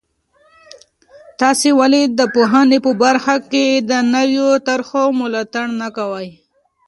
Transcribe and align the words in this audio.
تاسې 1.41 1.69
ولې 1.79 2.01
د 2.19 2.21
پوهنې 2.35 2.79
په 2.85 2.91
برخه 3.03 3.35
کې 3.51 3.65
د 3.89 3.91
نویو 4.13 4.49
طرحو 4.67 5.05
ملاتړ 5.19 5.65
نه 5.81 5.87
کوئ؟ 5.97 6.29